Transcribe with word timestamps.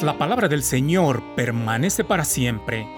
La 0.00 0.16
palabra 0.16 0.48
del 0.48 0.62
Señor 0.62 1.22
permanece 1.36 2.02
para 2.02 2.24
siempre, 2.24 2.88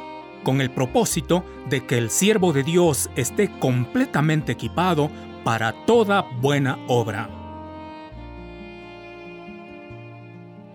con 0.44 0.60
el 0.60 0.70
propósito 0.70 1.44
de 1.68 1.84
que 1.84 1.98
el 1.98 2.08
siervo 2.08 2.52
de 2.52 2.62
Dios 2.62 3.10
esté 3.16 3.50
completamente 3.58 4.52
equipado 4.52 5.10
para 5.42 5.72
toda 5.86 6.22
buena 6.40 6.78
obra. 6.86 7.28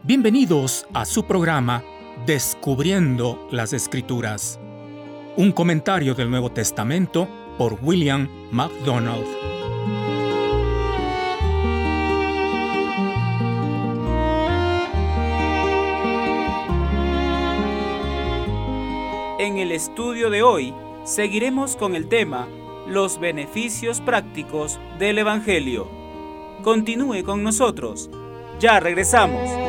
Bienvenidos 0.03 0.85
a 0.93 1.05
su 1.05 1.25
programa 1.25 1.83
Descubriendo 2.25 3.47
las 3.49 3.71
Escrituras, 3.71 4.59
un 5.37 5.51
comentario 5.51 6.13
del 6.15 6.29
Nuevo 6.29 6.51
Testamento 6.51 7.27
por 7.57 7.79
William 7.81 8.27
MacDonald. 8.51 9.58
En 19.39 19.57
el 19.57 19.71
estudio 19.71 20.29
de 20.29 20.43
hoy 20.43 20.73
seguiremos 21.05 21.77
con 21.77 21.95
el 21.95 22.09
tema 22.09 22.49
Los 22.89 23.21
beneficios 23.21 24.01
prácticos 24.01 24.81
del 24.99 25.17
Evangelio. 25.17 25.87
Continúe 26.61 27.23
con 27.23 27.41
nosotros. 27.41 28.09
Ya 28.59 28.81
regresamos. 28.81 29.68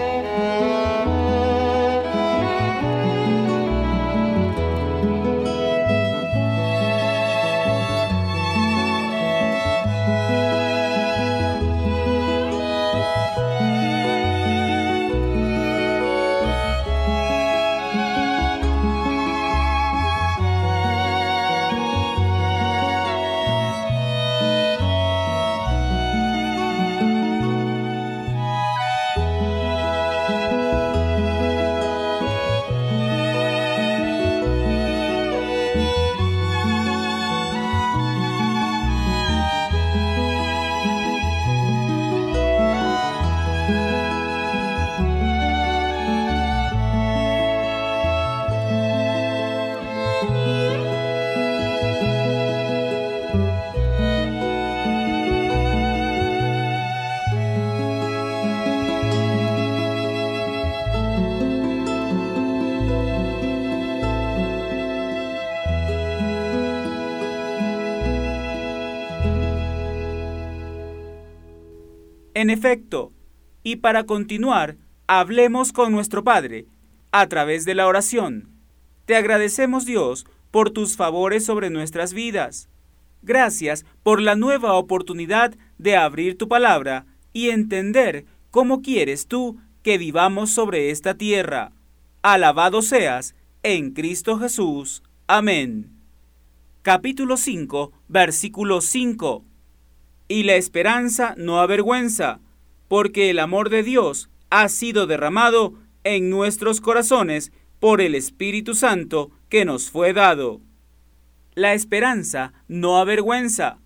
En 72.41 72.49
efecto, 72.49 73.13
y 73.63 73.77
para 73.77 74.05
continuar, 74.05 74.79
hablemos 75.07 75.73
con 75.73 75.93
nuestro 75.93 76.25
Padre 76.25 76.65
a 77.13 77.27
través 77.27 77.67
de 77.67 77.75
la 77.75 77.87
oración. 77.87 78.49
Te 79.05 79.15
agradecemos 79.15 79.85
Dios 79.85 80.25
por 80.51 80.71
tus 80.71 80.97
favores 80.97 81.45
sobre 81.45 81.69
nuestras 81.69 82.15
vidas. 82.15 82.71
Gracias 83.21 83.85
por 84.03 84.23
la 84.23 84.37
nueva 84.37 84.73
oportunidad 84.73 85.55
de 85.77 85.97
abrir 85.99 86.39
tu 86.39 86.49
palabra 86.49 87.05
y 87.35 87.51
entender 87.51 88.25
cómo 88.51 88.81
quieres 88.81 89.27
tú 89.27 89.59
que 89.83 89.99
vivamos 89.99 90.49
sobre 90.49 90.89
esta 90.89 91.13
tierra. 91.19 91.73
Alabado 92.23 92.81
seas 92.81 93.35
en 93.63 93.91
Cristo 93.91 94.39
Jesús. 94.39 95.03
Amén. 95.27 95.91
Capítulo 96.81 97.37
5, 97.37 97.93
versículo 98.09 98.81
5 98.81 99.45
y 100.31 100.45
la 100.45 100.55
esperanza 100.55 101.35
no 101.37 101.61
avergüenza, 101.61 102.39
porque 102.87 103.31
el 103.31 103.41
amor 103.41 103.69
de 103.69 103.83
Dios 103.83 104.31
ha 104.49 104.69
sido 104.69 105.09
derramado 105.09 105.75
en 106.05 106.31
nuestros 106.31 106.81
corazones 106.81 107.51
por 107.81 108.01
el 108.01 108.15
Espíritu 108.15 108.77
Santo 108.77 109.33
que 109.49 109.65
nos 109.65 109.91
fue 109.91 110.13
dado. 110.13 110.61
La 111.57 111.75
esperanza 111.75 112.53
no 112.69 112.99
avergüenza. 112.99 113.81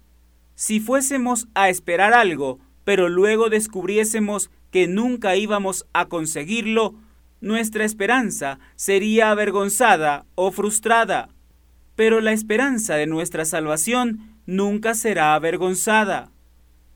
Si 0.54 0.80
fuésemos 0.80 1.48
a 1.54 1.70
esperar 1.70 2.12
algo, 2.12 2.58
pero 2.84 3.08
luego 3.08 3.48
descubriésemos 3.48 4.50
que 4.70 4.86
nunca 4.86 5.36
íbamos 5.36 5.86
a 5.94 6.08
conseguirlo, 6.08 6.94
nuestra 7.40 7.86
esperanza 7.86 8.58
sería 8.76 9.30
avergonzada 9.30 10.26
o 10.34 10.52
frustrada. 10.52 11.30
Pero 11.96 12.20
la 12.20 12.32
esperanza 12.32 12.96
de 12.96 13.06
nuestra 13.06 13.46
salvación 13.46 14.36
nunca 14.44 14.92
será 14.92 15.34
avergonzada. 15.34 16.33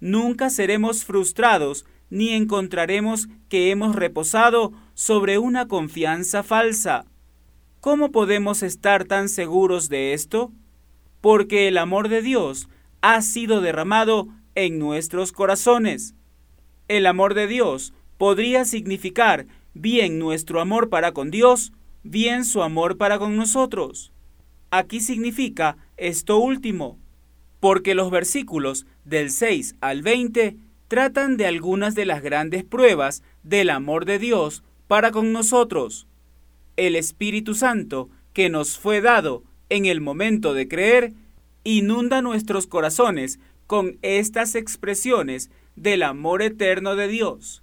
Nunca 0.00 0.50
seremos 0.50 1.04
frustrados 1.04 1.84
ni 2.10 2.30
encontraremos 2.30 3.28
que 3.48 3.70
hemos 3.70 3.94
reposado 3.94 4.72
sobre 4.94 5.38
una 5.38 5.68
confianza 5.68 6.42
falsa. 6.42 7.04
¿Cómo 7.80 8.10
podemos 8.10 8.62
estar 8.62 9.04
tan 9.04 9.28
seguros 9.28 9.88
de 9.88 10.12
esto? 10.12 10.52
Porque 11.20 11.68
el 11.68 11.78
amor 11.78 12.08
de 12.08 12.22
Dios 12.22 12.68
ha 13.00 13.22
sido 13.22 13.60
derramado 13.60 14.28
en 14.54 14.78
nuestros 14.78 15.32
corazones. 15.32 16.14
El 16.88 17.06
amor 17.06 17.34
de 17.34 17.46
Dios 17.46 17.92
podría 18.16 18.64
significar 18.64 19.46
bien 19.74 20.18
nuestro 20.18 20.60
amor 20.60 20.88
para 20.88 21.12
con 21.12 21.30
Dios, 21.30 21.72
bien 22.02 22.44
su 22.44 22.62
amor 22.62 22.96
para 22.96 23.18
con 23.18 23.36
nosotros. 23.36 24.12
Aquí 24.70 25.00
significa 25.00 25.76
esto 25.96 26.38
último, 26.38 26.98
porque 27.60 27.94
los 27.94 28.10
versículos 28.10 28.86
del 29.04 29.30
6 29.30 29.76
al 29.80 30.02
20 30.02 30.56
tratan 30.88 31.36
de 31.36 31.46
algunas 31.46 31.94
de 31.94 32.06
las 32.06 32.22
grandes 32.22 32.64
pruebas 32.64 33.22
del 33.42 33.70
amor 33.70 34.04
de 34.04 34.18
Dios 34.18 34.62
para 34.86 35.10
con 35.10 35.32
nosotros. 35.32 36.06
El 36.76 36.96
Espíritu 36.96 37.54
Santo, 37.54 38.08
que 38.32 38.48
nos 38.48 38.78
fue 38.78 39.00
dado 39.00 39.42
en 39.68 39.86
el 39.86 40.00
momento 40.00 40.54
de 40.54 40.68
creer, 40.68 41.12
inunda 41.64 42.22
nuestros 42.22 42.66
corazones 42.66 43.38
con 43.66 43.98
estas 44.00 44.54
expresiones 44.54 45.50
del 45.76 46.02
amor 46.02 46.42
eterno 46.42 46.96
de 46.96 47.08
Dios, 47.08 47.62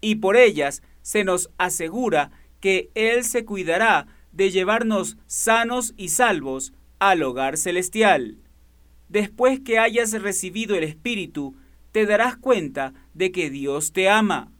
y 0.00 0.16
por 0.16 0.36
ellas 0.36 0.82
se 1.02 1.24
nos 1.24 1.50
asegura 1.56 2.30
que 2.60 2.90
Él 2.94 3.24
se 3.24 3.44
cuidará 3.44 4.06
de 4.32 4.50
llevarnos 4.50 5.16
sanos 5.26 5.94
y 5.96 6.08
salvos 6.08 6.74
al 6.98 7.22
hogar 7.22 7.56
celestial. 7.56 8.36
Después 9.08 9.60
que 9.60 9.78
hayas 9.78 10.12
recibido 10.12 10.74
el 10.74 10.84
Espíritu, 10.84 11.54
te 11.92 12.06
darás 12.06 12.36
cuenta 12.36 12.92
de 13.14 13.32
que 13.32 13.50
Dios 13.50 13.92
te 13.92 14.08
ama. 14.08 14.52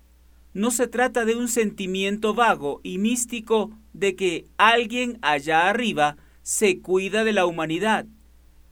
No 0.55 0.71
se 0.71 0.87
trata 0.87 1.25
de 1.25 1.35
un 1.35 1.49
sentimiento 1.49 2.33
vago 2.33 2.81
y 2.83 2.99
místico 2.99 3.71
de 3.93 4.17
que 4.17 4.47
alguien 4.57 5.19
allá 5.21 5.69
arriba 5.69 6.17
se 6.43 6.81
cuida 6.81 7.25
de 7.25 7.33
la 7.33 7.45
humanidad, 7.45 8.07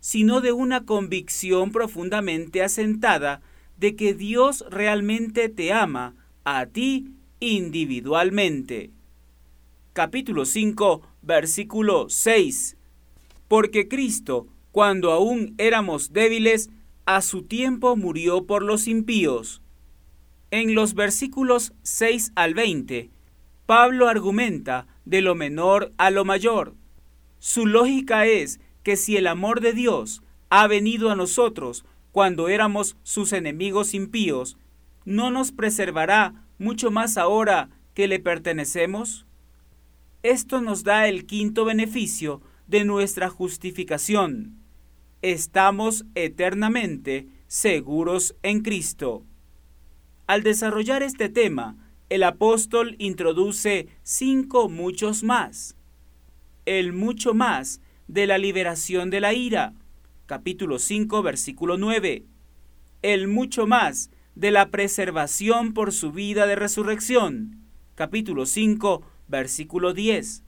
sino 0.00 0.40
de 0.40 0.52
una 0.52 0.84
convicción 0.84 1.72
profundamente 1.72 2.62
asentada 2.62 3.42
de 3.76 3.96
que 3.96 4.14
Dios 4.14 4.64
realmente 4.70 5.48
te 5.48 5.72
ama 5.72 6.14
a 6.44 6.66
ti 6.66 7.10
individualmente. 7.40 8.90
Capítulo 9.92 10.44
5, 10.44 11.02
versículo 11.22 12.08
6. 12.08 12.76
Porque 13.48 13.88
Cristo, 13.88 14.46
cuando 14.74 15.12
aún 15.12 15.54
éramos 15.56 16.12
débiles, 16.12 16.68
a 17.06 17.22
su 17.22 17.44
tiempo 17.44 17.94
murió 17.94 18.44
por 18.44 18.64
los 18.64 18.88
impíos. 18.88 19.62
En 20.50 20.74
los 20.74 20.94
versículos 20.94 21.74
6 21.84 22.32
al 22.34 22.54
20, 22.54 23.08
Pablo 23.66 24.08
argumenta 24.08 24.88
de 25.04 25.20
lo 25.20 25.36
menor 25.36 25.92
a 25.96 26.10
lo 26.10 26.24
mayor. 26.24 26.74
Su 27.38 27.66
lógica 27.66 28.26
es 28.26 28.58
que 28.82 28.96
si 28.96 29.16
el 29.16 29.28
amor 29.28 29.60
de 29.60 29.74
Dios 29.74 30.24
ha 30.50 30.66
venido 30.66 31.08
a 31.12 31.14
nosotros 31.14 31.84
cuando 32.10 32.48
éramos 32.48 32.96
sus 33.04 33.32
enemigos 33.32 33.94
impíos, 33.94 34.58
¿no 35.04 35.30
nos 35.30 35.52
preservará 35.52 36.46
mucho 36.58 36.90
más 36.90 37.16
ahora 37.16 37.70
que 37.94 38.08
le 38.08 38.18
pertenecemos? 38.18 39.24
Esto 40.24 40.60
nos 40.60 40.82
da 40.82 41.06
el 41.06 41.26
quinto 41.26 41.64
beneficio 41.64 42.42
de 42.66 42.84
nuestra 42.84 43.28
justificación 43.28 44.63
estamos 45.24 46.04
eternamente 46.14 47.28
seguros 47.46 48.36
en 48.42 48.60
Cristo. 48.60 49.24
Al 50.26 50.42
desarrollar 50.42 51.02
este 51.02 51.30
tema, 51.30 51.78
el 52.10 52.24
apóstol 52.24 52.94
introduce 52.98 53.88
cinco 54.02 54.68
muchos 54.68 55.22
más. 55.22 55.76
El 56.66 56.92
mucho 56.92 57.32
más 57.32 57.80
de 58.06 58.26
la 58.26 58.36
liberación 58.36 59.08
de 59.08 59.20
la 59.22 59.32
ira, 59.32 59.72
capítulo 60.26 60.78
5, 60.78 61.22
versículo 61.22 61.78
9. 61.78 62.26
El 63.00 63.26
mucho 63.26 63.66
más 63.66 64.10
de 64.34 64.50
la 64.50 64.68
preservación 64.68 65.72
por 65.72 65.92
su 65.92 66.12
vida 66.12 66.46
de 66.46 66.56
resurrección, 66.56 67.62
capítulo 67.94 68.44
5, 68.44 69.02
versículo 69.28 69.94
10. 69.94 70.42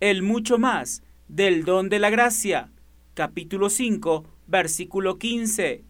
El 0.00 0.22
mucho 0.22 0.58
más 0.58 1.02
del 1.28 1.64
don 1.64 1.88
de 1.88 1.98
la 2.00 2.10
gracia, 2.10 2.70
capítulo 3.14 3.70
5, 3.70 4.24
versículo 4.48 5.18
15. 5.18 5.84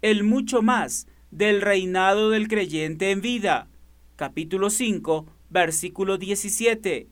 El 0.00 0.24
mucho 0.24 0.62
más 0.62 1.06
del 1.30 1.60
reinado 1.60 2.30
del 2.30 2.48
creyente 2.48 3.10
en 3.10 3.20
vida, 3.20 3.68
capítulo 4.16 4.70
5, 4.70 5.26
versículo 5.50 6.16
17. 6.16 7.08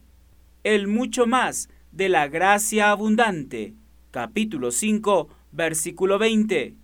El 0.64 0.88
mucho 0.88 1.26
más 1.26 1.68
de 1.92 2.08
la 2.08 2.26
gracia 2.28 2.90
abundante, 2.90 3.74
capítulo 4.10 4.70
5, 4.70 5.28
versículo 5.52 6.18
20. 6.18 6.74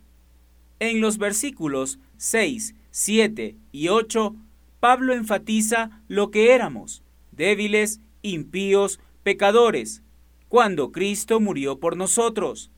En 0.79 1.01
los 1.01 1.17
versículos 1.17 1.97
6, 2.17 2.75
7 2.91 3.55
y 3.71 3.87
8, 3.87 4.35
Pablo 4.79 5.13
enfatiza 5.13 6.03
lo 6.07 6.29
que 6.29 6.53
éramos, 6.53 7.01
débiles, 7.31 8.01
impíos, 8.21 8.99
pecadores, 9.23 10.03
cuando 10.51 10.91
Cristo 10.91 11.39
murió 11.39 11.79
por 11.79 11.95
nosotros. 11.95 12.71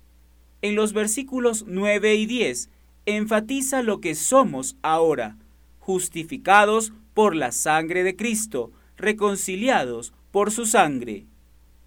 En 0.61 0.75
los 0.75 0.93
versículos 0.93 1.65
9 1.67 2.13
y 2.13 2.27
10, 2.27 2.69
enfatiza 3.07 3.81
lo 3.81 3.99
que 3.99 4.13
somos 4.13 4.77
ahora, 4.83 5.37
justificados 5.79 6.93
por 7.15 7.35
la 7.35 7.51
sangre 7.51 8.03
de 8.03 8.15
Cristo, 8.15 8.71
reconciliados 8.95 10.13
por 10.29 10.51
su 10.51 10.67
sangre, 10.67 11.25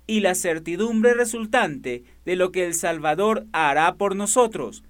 y 0.08 0.18
la 0.18 0.34
certidumbre 0.34 1.14
resultante 1.14 2.02
de 2.24 2.34
lo 2.34 2.50
que 2.50 2.66
el 2.66 2.74
Salvador 2.74 3.46
hará 3.52 3.94
por 3.94 4.16
nosotros, 4.16 4.82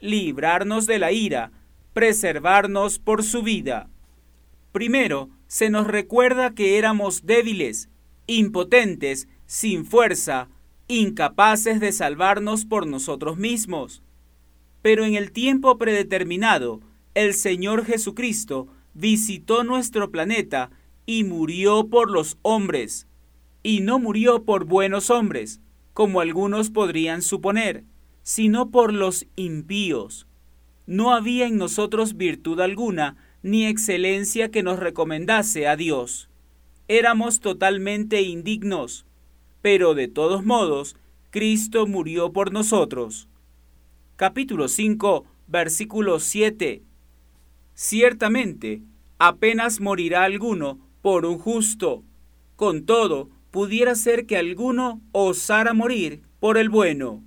librarnos 0.00 0.84
de 0.86 0.98
la 0.98 1.12
ira, 1.12 1.50
preservarnos 1.94 2.98
por 2.98 3.22
su 3.22 3.42
vida. 3.42 3.88
Primero, 4.70 5.30
se 5.46 5.70
nos 5.70 5.86
recuerda 5.86 6.50
que 6.54 6.76
éramos 6.76 7.24
débiles, 7.24 7.88
impotentes, 8.26 9.28
sin 9.52 9.84
fuerza, 9.84 10.48
incapaces 10.88 11.78
de 11.78 11.92
salvarnos 11.92 12.64
por 12.64 12.86
nosotros 12.86 13.36
mismos. 13.36 14.02
Pero 14.80 15.04
en 15.04 15.14
el 15.14 15.30
tiempo 15.30 15.76
predeterminado, 15.76 16.80
el 17.12 17.34
Señor 17.34 17.84
Jesucristo 17.84 18.68
visitó 18.94 19.62
nuestro 19.62 20.10
planeta 20.10 20.70
y 21.04 21.24
murió 21.24 21.88
por 21.88 22.10
los 22.10 22.38
hombres. 22.40 23.06
Y 23.62 23.80
no 23.80 23.98
murió 23.98 24.44
por 24.44 24.64
buenos 24.64 25.10
hombres, 25.10 25.60
como 25.92 26.22
algunos 26.22 26.70
podrían 26.70 27.20
suponer, 27.20 27.84
sino 28.22 28.70
por 28.70 28.90
los 28.94 29.26
impíos. 29.36 30.26
No 30.86 31.12
había 31.12 31.46
en 31.46 31.58
nosotros 31.58 32.16
virtud 32.16 32.58
alguna, 32.58 33.18
ni 33.42 33.66
excelencia 33.66 34.50
que 34.50 34.62
nos 34.62 34.78
recomendase 34.78 35.68
a 35.68 35.76
Dios. 35.76 36.30
Éramos 36.88 37.40
totalmente 37.40 38.22
indignos, 38.22 39.04
pero 39.62 39.94
de 39.94 40.08
todos 40.08 40.44
modos, 40.44 40.96
Cristo 41.30 41.86
murió 41.86 42.32
por 42.32 42.52
nosotros. 42.52 43.28
Capítulo 44.16 44.68
5, 44.68 45.24
versículo 45.46 46.20
7. 46.20 46.82
Ciertamente, 47.74 48.82
apenas 49.18 49.80
morirá 49.80 50.24
alguno 50.24 50.78
por 51.00 51.24
un 51.24 51.38
justo. 51.38 52.02
Con 52.56 52.84
todo, 52.84 53.30
pudiera 53.50 53.94
ser 53.94 54.26
que 54.26 54.36
alguno 54.36 55.00
osara 55.12 55.72
morir 55.72 56.22
por 56.40 56.58
el 56.58 56.68
bueno. 56.68 57.22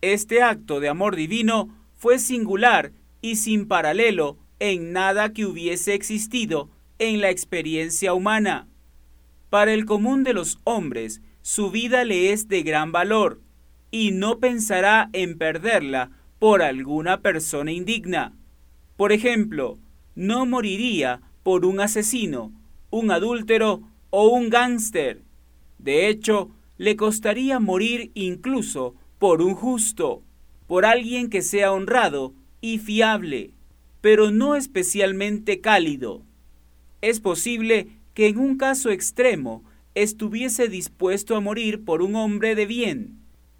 Este 0.00 0.42
acto 0.42 0.80
de 0.80 0.88
amor 0.88 1.16
divino 1.16 1.68
fue 1.96 2.18
singular 2.18 2.92
y 3.20 3.36
sin 3.36 3.68
paralelo 3.68 4.38
en 4.58 4.92
nada 4.92 5.32
que 5.32 5.44
hubiese 5.44 5.94
existido 5.94 6.70
en 6.98 7.20
la 7.20 7.30
experiencia 7.30 8.14
humana. 8.14 8.68
Para 9.50 9.74
el 9.74 9.84
común 9.84 10.24
de 10.24 10.32
los 10.32 10.58
hombres, 10.64 11.20
su 11.42 11.70
vida 11.70 12.04
le 12.04 12.32
es 12.32 12.48
de 12.48 12.62
gran 12.62 12.92
valor, 12.92 13.40
y 13.90 14.12
no 14.12 14.38
pensará 14.38 15.10
en 15.12 15.36
perderla 15.36 16.10
por 16.38 16.62
alguna 16.62 17.20
persona 17.20 17.72
indigna. 17.72 18.32
Por 18.96 19.12
ejemplo, 19.12 19.78
no 20.14 20.46
moriría 20.46 21.20
por 21.42 21.66
un 21.66 21.80
asesino, 21.80 22.52
un 22.90 23.10
adúltero 23.10 23.82
o 24.10 24.28
un 24.28 24.50
gángster. 24.50 25.22
De 25.78 26.08
hecho, 26.08 26.50
le 26.78 26.96
costaría 26.96 27.60
morir 27.60 28.10
incluso 28.14 28.94
por 29.18 29.42
un 29.42 29.54
justo, 29.54 30.22
por 30.66 30.84
alguien 30.84 31.28
que 31.28 31.42
sea 31.42 31.72
honrado 31.72 32.34
y 32.60 32.78
fiable, 32.78 33.50
pero 34.00 34.30
no 34.30 34.56
especialmente 34.56 35.60
cálido. 35.60 36.22
Es 37.00 37.20
posible 37.20 37.88
que 38.14 38.28
en 38.28 38.38
un 38.38 38.56
caso 38.56 38.90
extremo 38.90 39.64
estuviese 39.94 40.68
dispuesto 40.68 41.36
a 41.36 41.40
morir 41.40 41.84
por 41.84 42.02
un 42.02 42.16
hombre 42.16 42.54
de 42.54 42.66
bien, 42.66 43.18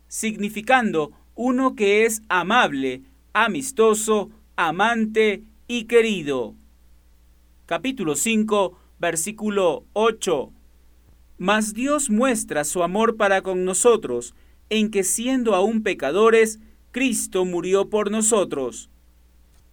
significando 0.08 1.12
uno 1.34 1.74
que 1.74 2.04
es 2.04 2.22
amable, 2.28 3.02
amistoso, 3.32 4.30
amante 4.56 5.44
y 5.68 5.84
querido. 5.84 6.54
Capítulo 7.66 8.16
5, 8.16 8.78
versículo 8.98 9.86
8. 9.94 10.52
Mas 11.38 11.74
Dios 11.74 12.10
muestra 12.10 12.64
su 12.64 12.82
amor 12.82 13.16
para 13.16 13.42
con 13.42 13.64
nosotros, 13.64 14.34
en 14.70 14.90
que 14.90 15.04
siendo 15.04 15.54
aún 15.54 15.82
pecadores, 15.82 16.60
Cristo 16.92 17.44
murió 17.44 17.88
por 17.88 18.10
nosotros. 18.10 18.90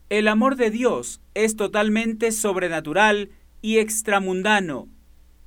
El 0.09 0.27
amor 0.27 0.55
de 0.55 0.71
Dios 0.71 1.21
es 1.35 1.55
totalmente 1.55 2.31
sobrenatural 2.31 3.29
y 3.61 3.77
extramundano. 3.77 4.87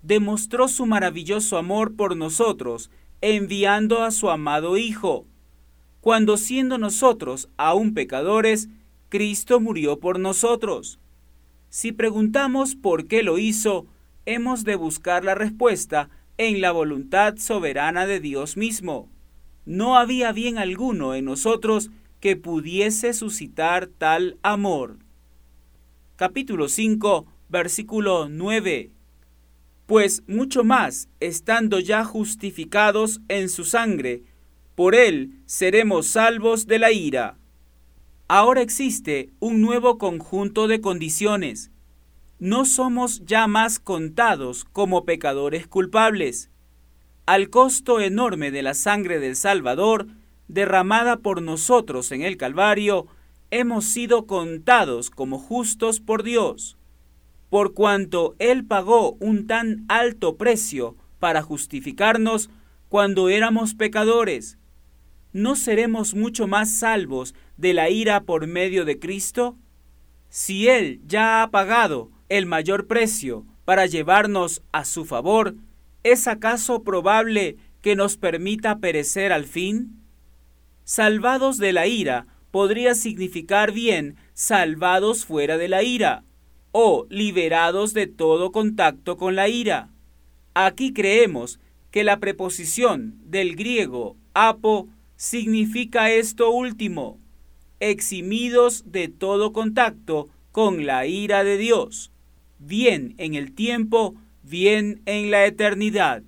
Demostró 0.02 0.68
su 0.68 0.86
maravilloso 0.86 1.56
amor 1.56 1.94
por 1.94 2.16
nosotros, 2.16 2.90
enviando 3.20 4.02
a 4.02 4.10
su 4.10 4.30
amado 4.30 4.76
Hijo. 4.76 5.26
Cuando 6.00 6.36
siendo 6.36 6.76
nosotros 6.78 7.48
aún 7.56 7.94
pecadores, 7.94 8.68
Cristo 9.08 9.60
murió 9.60 10.00
por 10.00 10.18
nosotros. 10.18 10.98
Si 11.68 11.92
preguntamos 11.92 12.74
por 12.74 13.06
qué 13.06 13.22
lo 13.22 13.38
hizo, 13.38 13.86
hemos 14.26 14.64
de 14.64 14.74
buscar 14.74 15.24
la 15.24 15.34
respuesta 15.34 16.10
en 16.36 16.60
la 16.60 16.72
voluntad 16.72 17.36
soberana 17.36 18.06
de 18.06 18.20
Dios 18.20 18.56
mismo. 18.56 19.08
No 19.64 19.96
había 19.96 20.32
bien 20.32 20.58
alguno 20.58 21.14
en 21.14 21.26
nosotros 21.26 21.90
que 22.18 22.36
pudiese 22.36 23.12
suscitar 23.14 23.86
tal 23.86 24.38
amor. 24.42 24.98
Capítulo 26.16 26.68
5, 26.68 27.26
versículo 27.48 28.28
9. 28.28 28.90
Pues 29.92 30.22
mucho 30.26 30.64
más, 30.64 31.10
estando 31.20 31.78
ya 31.78 32.02
justificados 32.02 33.20
en 33.28 33.50
su 33.50 33.66
sangre, 33.66 34.22
por 34.74 34.94
él 34.94 35.42
seremos 35.44 36.06
salvos 36.06 36.66
de 36.66 36.78
la 36.78 36.92
ira. 36.92 37.36
Ahora 38.26 38.62
existe 38.62 39.34
un 39.38 39.60
nuevo 39.60 39.98
conjunto 39.98 40.66
de 40.66 40.80
condiciones. 40.80 41.72
No 42.38 42.64
somos 42.64 43.22
ya 43.26 43.46
más 43.46 43.78
contados 43.78 44.64
como 44.64 45.04
pecadores 45.04 45.66
culpables. 45.66 46.50
Al 47.26 47.50
costo 47.50 48.00
enorme 48.00 48.50
de 48.50 48.62
la 48.62 48.72
sangre 48.72 49.18
del 49.18 49.36
Salvador, 49.36 50.06
derramada 50.48 51.18
por 51.18 51.42
nosotros 51.42 52.12
en 52.12 52.22
el 52.22 52.38
Calvario, 52.38 53.08
hemos 53.50 53.84
sido 53.84 54.26
contados 54.26 55.10
como 55.10 55.38
justos 55.38 56.00
por 56.00 56.22
Dios, 56.22 56.78
por 57.52 57.74
cuanto 57.74 58.34
Él 58.38 58.64
pagó 58.64 59.12
un 59.20 59.46
tan 59.46 59.84
alto 59.88 60.38
precio 60.38 60.96
para 61.18 61.42
justificarnos 61.42 62.48
cuando 62.88 63.28
éramos 63.28 63.74
pecadores. 63.74 64.56
¿No 65.34 65.54
seremos 65.54 66.14
mucho 66.14 66.46
más 66.46 66.70
salvos 66.70 67.34
de 67.58 67.74
la 67.74 67.90
ira 67.90 68.22
por 68.22 68.46
medio 68.46 68.86
de 68.86 68.98
Cristo? 68.98 69.58
Si 70.30 70.66
Él 70.68 71.02
ya 71.06 71.42
ha 71.42 71.50
pagado 71.50 72.10
el 72.30 72.46
mayor 72.46 72.86
precio 72.86 73.44
para 73.66 73.84
llevarnos 73.84 74.62
a 74.72 74.86
su 74.86 75.04
favor, 75.04 75.54
¿es 76.04 76.28
acaso 76.28 76.82
probable 76.82 77.58
que 77.82 77.96
nos 77.96 78.16
permita 78.16 78.78
perecer 78.78 79.30
al 79.30 79.44
fin? 79.44 80.00
Salvados 80.84 81.58
de 81.58 81.74
la 81.74 81.86
ira 81.86 82.26
podría 82.50 82.94
significar 82.94 83.72
bien 83.72 84.16
salvados 84.32 85.26
fuera 85.26 85.58
de 85.58 85.68
la 85.68 85.82
ira 85.82 86.24
o 86.72 87.06
liberados 87.10 87.94
de 87.94 88.06
todo 88.06 88.50
contacto 88.50 89.16
con 89.16 89.36
la 89.36 89.48
ira. 89.48 89.90
Aquí 90.54 90.92
creemos 90.92 91.60
que 91.90 92.02
la 92.02 92.18
preposición 92.18 93.14
del 93.24 93.54
griego 93.54 94.16
apo 94.34 94.88
significa 95.16 96.10
esto 96.10 96.50
último, 96.50 97.18
eximidos 97.80 98.90
de 98.90 99.08
todo 99.08 99.52
contacto 99.52 100.28
con 100.50 100.86
la 100.86 101.06
ira 101.06 101.44
de 101.44 101.58
Dios. 101.58 102.10
bien 102.58 103.14
en 103.18 103.34
el 103.34 103.52
tiempo, 103.52 104.14
bien 104.44 105.02
en 105.04 105.32
la 105.32 105.46
eternidad. 105.46 106.22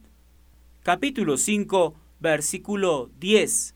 Capítulo 0.83 1.37
5, 1.37 1.95
versículo 2.19 3.11
10. 3.21 3.75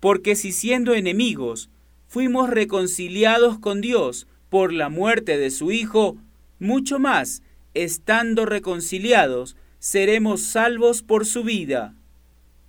Porque 0.00 0.34
si 0.34 0.50
siendo 0.50 0.94
enemigos, 0.94 1.70
fuimos 2.08 2.50
reconciliados 2.50 3.58
con 3.60 3.80
Dios 3.80 4.26
por 4.48 4.72
la 4.72 4.88
muerte 4.88 5.38
de 5.38 5.50
su 5.50 5.72
Hijo, 5.72 6.16
mucho 6.58 6.98
más, 6.98 7.42
estando 7.74 8.46
reconciliados, 8.46 9.56
seremos 9.78 10.42
salvos 10.42 11.02
por 11.02 11.26
su 11.26 11.44
vida. 11.44 11.94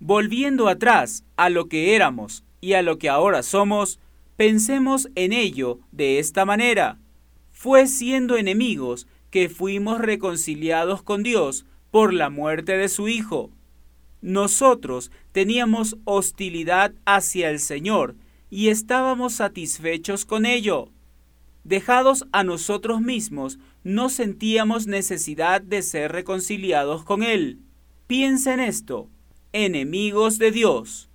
Volviendo 0.00 0.68
atrás 0.68 1.24
a 1.36 1.50
lo 1.50 1.68
que 1.68 1.96
éramos 1.96 2.44
y 2.60 2.74
a 2.74 2.82
lo 2.82 2.98
que 2.98 3.08
ahora 3.08 3.42
somos, 3.42 3.98
pensemos 4.36 5.08
en 5.14 5.32
ello 5.32 5.80
de 5.90 6.18
esta 6.18 6.44
manera. 6.44 6.98
Fue 7.50 7.86
siendo 7.86 8.36
enemigos 8.36 9.08
que 9.30 9.48
fuimos 9.48 10.00
reconciliados 10.00 11.02
con 11.02 11.22
Dios 11.22 11.66
por 11.90 12.12
la 12.12 12.30
muerte 12.30 12.76
de 12.76 12.88
su 12.88 13.08
Hijo. 13.08 13.50
Nosotros 14.20 15.10
teníamos 15.32 15.96
hostilidad 16.04 16.92
hacia 17.04 17.50
el 17.50 17.60
Señor 17.60 18.16
y 18.50 18.68
estábamos 18.68 19.34
satisfechos 19.34 20.24
con 20.24 20.46
ello. 20.46 20.90
Dejados 21.68 22.26
a 22.32 22.44
nosotros 22.44 23.02
mismos, 23.02 23.58
no 23.84 24.08
sentíamos 24.08 24.86
necesidad 24.86 25.60
de 25.60 25.82
ser 25.82 26.12
reconciliados 26.12 27.04
con 27.04 27.22
Él. 27.22 27.58
Piensa 28.06 28.54
en 28.54 28.60
esto, 28.60 29.10
enemigos 29.52 30.38
de 30.38 30.50
Dios. 30.50 31.10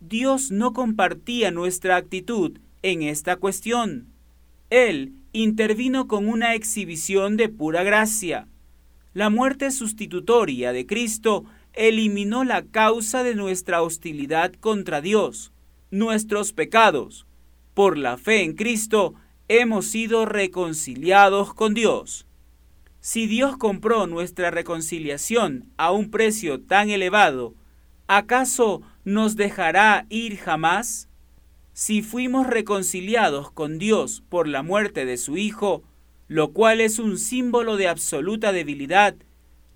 Dios 0.00 0.50
no 0.50 0.72
compartía 0.72 1.52
nuestra 1.52 1.94
actitud 1.94 2.58
en 2.82 3.02
esta 3.02 3.36
cuestión. 3.36 4.08
Él 4.68 5.12
intervino 5.32 6.08
con 6.08 6.26
una 6.26 6.56
exhibición 6.56 7.36
de 7.36 7.48
pura 7.48 7.84
gracia. 7.84 8.48
La 9.12 9.30
muerte 9.30 9.70
sustitutoria 9.70 10.72
de 10.72 10.86
Cristo 10.86 11.44
eliminó 11.72 12.42
la 12.42 12.64
causa 12.64 13.22
de 13.22 13.36
nuestra 13.36 13.80
hostilidad 13.80 14.54
contra 14.54 15.00
Dios, 15.00 15.52
nuestros 15.92 16.52
pecados. 16.52 17.28
Por 17.74 17.96
la 17.96 18.16
fe 18.16 18.42
en 18.42 18.54
Cristo, 18.54 19.14
hemos 19.48 19.86
sido 19.86 20.24
reconciliados 20.26 21.54
con 21.54 21.74
Dios. 21.74 22.26
Si 23.00 23.26
Dios 23.26 23.58
compró 23.58 24.06
nuestra 24.06 24.50
reconciliación 24.50 25.70
a 25.76 25.90
un 25.90 26.10
precio 26.10 26.60
tan 26.60 26.88
elevado, 26.88 27.54
¿acaso 28.06 28.80
nos 29.04 29.36
dejará 29.36 30.06
ir 30.08 30.38
jamás? 30.38 31.08
Si 31.74 32.02
fuimos 32.02 32.46
reconciliados 32.46 33.50
con 33.50 33.78
Dios 33.78 34.22
por 34.28 34.48
la 34.48 34.62
muerte 34.62 35.04
de 35.04 35.18
su 35.18 35.36
Hijo, 35.36 35.82
lo 36.28 36.52
cual 36.52 36.80
es 36.80 36.98
un 36.98 37.18
símbolo 37.18 37.76
de 37.76 37.88
absoluta 37.88 38.52
debilidad, 38.52 39.14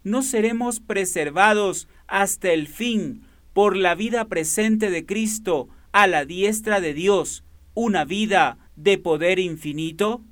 ¿no 0.05 0.23
seremos 0.23 0.81
preservados 0.81 1.89
hasta 2.07 2.53
el 2.53 2.67
fin 2.69 3.27
por 3.53 3.77
la 3.77 3.95
vida 3.95 4.27
presente 4.29 4.91
de 4.91 5.05
Cristo 5.05 5.69
a 5.93 6.07
la 6.07 6.25
diestra 6.25 6.81
de 6.81 6.95
Dios, 6.95 7.45
una 7.75 8.05
vida 8.07 8.57
de 8.79 8.97
poder 8.97 9.39
infinito? 9.41 10.23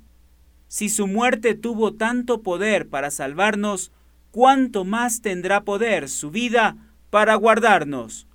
Si 0.69 0.89
su 0.89 1.05
muerte 1.05 1.53
tuvo 1.53 1.93
tanto 1.93 2.41
poder 2.41 2.87
para 2.87 3.11
salvarnos, 3.11 3.91
¿cuánto 4.31 4.85
más 4.85 5.21
tendrá 5.21 5.63
poder 5.63 6.09
su 6.09 6.31
vida 6.31 6.77
para 7.09 7.35
guardarnos? 7.35 8.25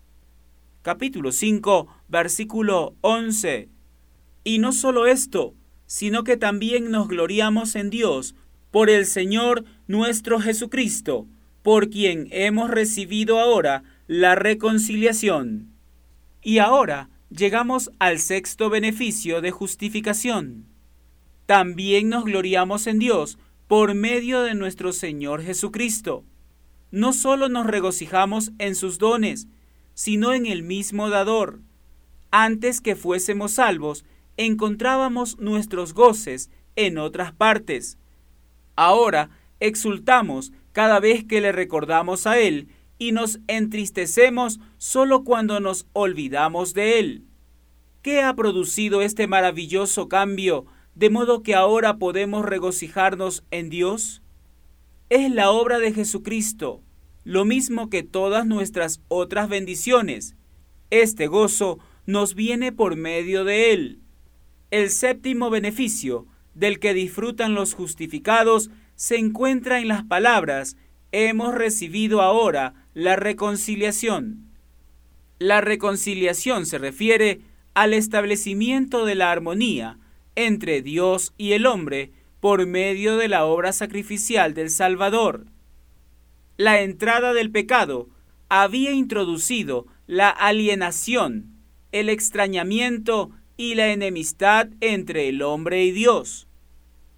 Capítulo 0.82 1.32
5, 1.32 1.88
versículo 2.08 2.94
11. 3.00 3.68
Y 4.44 4.58
no 4.58 4.72
solo 4.72 5.06
esto, 5.06 5.54
sino 5.86 6.24
que 6.24 6.36
también 6.36 6.90
nos 6.90 7.08
gloriamos 7.08 7.74
en 7.74 7.88
Dios 7.88 8.34
por 8.70 8.90
el 8.90 9.06
Señor 9.06 9.64
nuestro 9.86 10.40
Jesucristo, 10.40 11.26
por 11.62 11.88
quien 11.88 12.28
hemos 12.32 12.70
recibido 12.70 13.38
ahora 13.38 13.84
la 14.06 14.34
reconciliación. 14.34 15.68
Y 16.42 16.58
ahora 16.58 17.08
llegamos 17.32 17.90
al 17.98 18.18
sexto 18.18 18.68
beneficio 18.68 19.40
de 19.40 19.50
justificación. 19.50 20.66
También 21.46 22.08
nos 22.08 22.24
gloriamos 22.24 22.86
en 22.86 22.98
Dios 22.98 23.38
por 23.66 23.94
medio 23.94 24.42
de 24.42 24.54
nuestro 24.54 24.92
Señor 24.92 25.42
Jesucristo. 25.42 26.24
No 26.90 27.12
solo 27.12 27.48
nos 27.48 27.66
regocijamos 27.66 28.52
en 28.58 28.74
sus 28.74 28.98
dones, 28.98 29.48
sino 29.94 30.34
en 30.34 30.46
el 30.46 30.62
mismo 30.62 31.08
dador. 31.08 31.60
Antes 32.30 32.80
que 32.80 32.96
fuésemos 32.96 33.52
salvos, 33.52 34.04
encontrábamos 34.36 35.38
nuestros 35.38 35.94
goces 35.94 36.50
en 36.76 36.98
otras 36.98 37.32
partes. 37.32 37.98
Ahora 38.76 39.30
exultamos 39.58 40.52
cada 40.72 41.00
vez 41.00 41.24
que 41.24 41.40
le 41.40 41.52
recordamos 41.52 42.26
a 42.26 42.38
Él 42.38 42.68
y 43.02 43.10
nos 43.10 43.40
entristecemos 43.48 44.60
solo 44.78 45.24
cuando 45.24 45.58
nos 45.58 45.88
olvidamos 45.92 46.72
de 46.72 47.00
Él. 47.00 47.24
¿Qué 48.00 48.22
ha 48.22 48.36
producido 48.36 49.02
este 49.02 49.26
maravilloso 49.26 50.08
cambio 50.08 50.66
de 50.94 51.10
modo 51.10 51.42
que 51.42 51.56
ahora 51.56 51.98
podemos 51.98 52.44
regocijarnos 52.44 53.42
en 53.50 53.70
Dios? 53.70 54.22
Es 55.10 55.32
la 55.32 55.50
obra 55.50 55.80
de 55.80 55.92
Jesucristo, 55.92 56.80
lo 57.24 57.44
mismo 57.44 57.90
que 57.90 58.04
todas 58.04 58.46
nuestras 58.46 59.00
otras 59.08 59.48
bendiciones. 59.48 60.36
Este 60.90 61.26
gozo 61.26 61.80
nos 62.06 62.36
viene 62.36 62.70
por 62.70 62.94
medio 62.94 63.44
de 63.44 63.72
Él. 63.72 64.00
El 64.70 64.90
séptimo 64.90 65.50
beneficio 65.50 66.28
del 66.54 66.78
que 66.78 66.94
disfrutan 66.94 67.56
los 67.56 67.74
justificados 67.74 68.70
se 68.94 69.16
encuentra 69.16 69.80
en 69.80 69.88
las 69.88 70.04
palabras 70.04 70.76
hemos 71.12 71.54
recibido 71.54 72.22
ahora 72.22 72.81
la 72.94 73.16
reconciliación. 73.16 74.50
La 75.38 75.60
reconciliación 75.60 76.66
se 76.66 76.78
refiere 76.78 77.40
al 77.74 77.94
establecimiento 77.94 79.06
de 79.06 79.14
la 79.14 79.30
armonía 79.30 79.98
entre 80.34 80.82
Dios 80.82 81.32
y 81.38 81.52
el 81.52 81.66
hombre 81.66 82.12
por 82.40 82.66
medio 82.66 83.16
de 83.16 83.28
la 83.28 83.44
obra 83.44 83.72
sacrificial 83.72 84.52
del 84.52 84.68
Salvador. 84.68 85.46
La 86.58 86.82
entrada 86.82 87.32
del 87.32 87.50
pecado 87.50 88.08
había 88.48 88.92
introducido 88.92 89.86
la 90.06 90.28
alienación, 90.28 91.46
el 91.92 92.10
extrañamiento 92.10 93.30
y 93.56 93.74
la 93.74 93.92
enemistad 93.92 94.68
entre 94.80 95.28
el 95.28 95.40
hombre 95.40 95.84
y 95.84 95.92
Dios. 95.92 96.46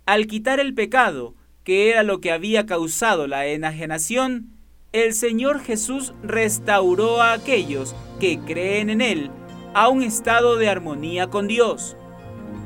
Al 0.07 0.29
quitar 0.29 0.61
el 0.61 0.75
pecado, 0.75 1.35
que 1.65 1.91
era 1.91 2.05
lo 2.05 2.21
que 2.21 2.31
había 2.31 2.67
causado 2.67 3.27
la 3.27 3.47
enajenación, 3.47 4.54
el 4.95 5.13
Señor 5.13 5.59
Jesús 5.59 6.15
restauró 6.23 7.21
a 7.21 7.33
aquellos 7.33 7.97
que 8.21 8.39
creen 8.39 8.91
en 8.91 9.01
Él 9.01 9.31
a 9.75 9.89
un 9.89 10.05
estado 10.05 10.55
de 10.55 10.69
armonía 10.69 11.27
con 11.27 11.49
Dios. 11.49 11.97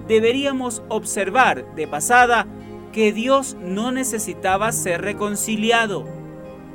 Deberíamos 0.08 0.82
observar 0.88 1.74
de 1.74 1.88
pasada 1.88 2.46
que 2.92 3.14
Dios 3.14 3.56
no 3.62 3.92
necesitaba 3.92 4.72
ser 4.72 5.00
reconciliado. 5.00 6.04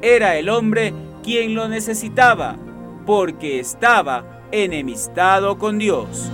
Era 0.01 0.37
el 0.37 0.49
hombre 0.49 0.91
quien 1.23 1.53
lo 1.53 1.69
necesitaba, 1.69 2.57
porque 3.05 3.59
estaba 3.59 4.41
enemistado 4.51 5.59
con 5.59 5.77
Dios. 5.77 6.31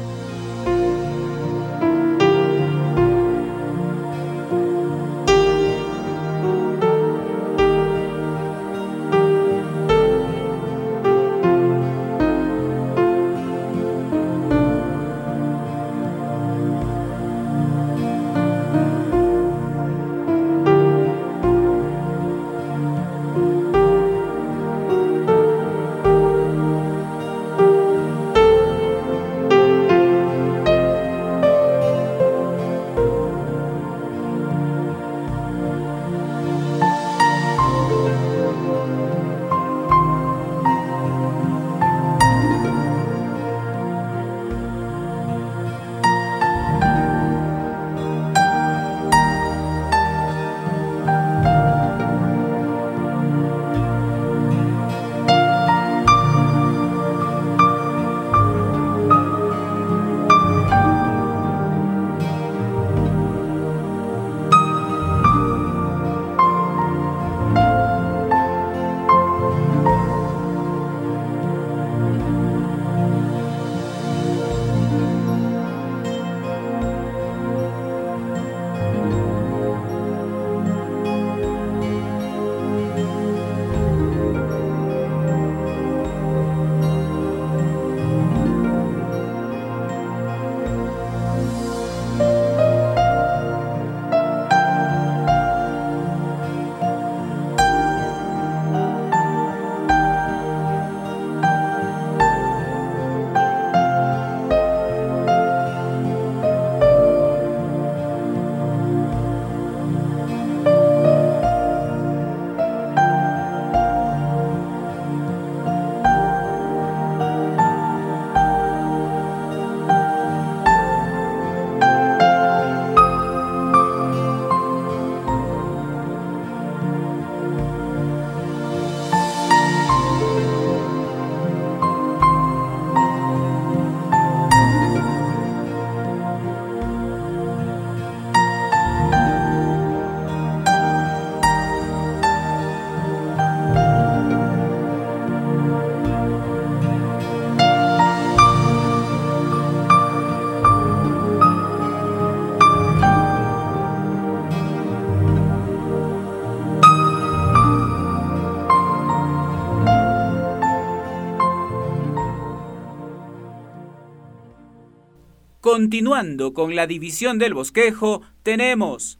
Continuando 165.79 166.53
con 166.53 166.75
la 166.75 166.87
división 166.87 167.37
del 167.39 167.53
bosquejo, 167.53 168.21
tenemos 168.43 169.17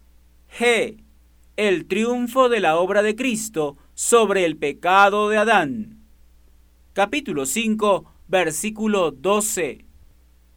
G. 0.59 0.97
El 1.55 1.85
triunfo 1.85 2.49
de 2.49 2.59
la 2.59 2.75
obra 2.75 3.01
de 3.01 3.15
Cristo 3.15 3.77
sobre 3.93 4.43
el 4.43 4.57
pecado 4.57 5.29
de 5.29 5.37
Adán. 5.37 5.99
Capítulo 6.91 7.45
5, 7.45 8.03
versículo 8.27 9.11
12. 9.11 9.85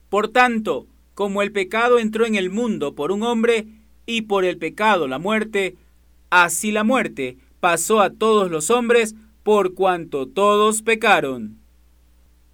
Por 0.09 0.27
tanto, 0.27 0.88
como 1.15 1.41
el 1.41 1.53
pecado 1.53 2.01
entró 2.01 2.27
en 2.27 2.35
el 2.35 2.51
mundo 2.51 2.97
por 2.97 3.12
un 3.12 3.23
hombre, 3.23 3.69
y 4.05 4.23
por 4.23 4.45
el 4.45 4.59
pecado 4.59 5.07
la 5.07 5.21
muerte, 5.21 5.77
así 6.31 6.73
la 6.73 6.83
muerte 6.83 7.38
pasó 7.61 8.01
a 8.01 8.11
todos 8.11 8.51
los 8.51 8.71
hombres 8.71 9.15
por 9.45 9.75
cuanto 9.75 10.27
todos 10.27 10.83
pecaron. 10.83 11.61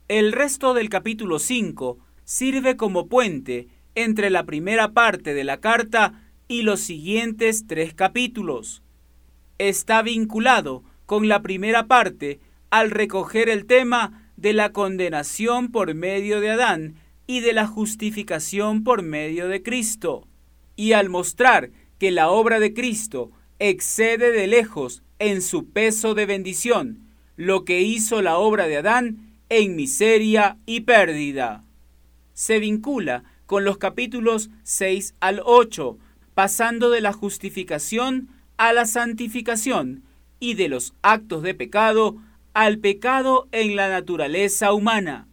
El 0.07 0.33
resto 0.33 0.75
del 0.75 0.91
capítulo 0.91 1.39
5 1.39 1.99
sirve 2.29 2.77
como 2.77 3.09
puente 3.09 3.69
entre 3.95 4.29
la 4.29 4.45
primera 4.45 4.93
parte 4.93 5.33
de 5.33 5.45
la 5.45 5.61
carta 5.61 6.31
y 6.47 6.61
los 6.61 6.81
siguientes 6.81 7.67
tres 7.67 7.95
capítulos. 7.95 8.83
Está 9.57 10.03
vinculado 10.03 10.85
con 11.07 11.27
la 11.27 11.41
primera 11.41 11.87
parte 11.87 12.39
al 12.69 12.91
recoger 12.91 13.49
el 13.49 13.65
tema 13.65 14.31
de 14.37 14.53
la 14.53 14.73
condenación 14.73 15.73
por 15.73 15.95
medio 15.95 16.43
de 16.43 16.51
Adán 16.51 16.97
y 17.27 17.41
de 17.41 17.55
la 17.55 17.67
justificación 17.67 18.85
por 18.85 19.03
medio 19.03 19.49
de 19.49 19.63
Cristo, 19.63 20.29
y 20.77 20.93
al 20.93 21.09
mostrar 21.09 21.71
que 21.99 22.11
la 22.11 22.29
obra 22.29 22.61
de 22.61 22.75
Cristo 22.75 23.31
excede 23.59 24.33
de 24.33 24.47
lejos 24.49 25.03
en 25.19 25.41
su 25.41 25.71
peso 25.71 26.13
de 26.13 26.27
bendición 26.27 27.09
lo 27.37 27.65
que 27.65 27.81
hizo 27.81 28.21
la 28.21 28.37
obra 28.37 28.67
de 28.67 28.77
Adán 28.77 29.39
en 29.49 29.77
miseria 29.77 30.59
y 30.67 30.81
pérdida 30.81 31.65
se 32.39 32.61
vincula 32.61 33.25
con 33.47 33.65
los 33.65 33.79
capítulos 33.79 34.49
6 34.63 35.17
al 35.19 35.43
8, 35.45 35.99
pasando 36.35 36.89
de 36.89 37.01
la 37.01 37.13
justificación 37.13 38.29
a 38.57 38.73
la 38.73 38.87
santificación 38.87 40.05
y 40.39 40.55
de 40.55 40.69
los 40.69 40.95
actos 41.03 41.43
de 41.43 41.55
pecado 41.55 42.17
al 42.55 42.79
pecado 42.79 43.49
en 43.51 43.75
la 43.75 43.89
naturaleza 43.89 44.73
humana. 44.73 45.27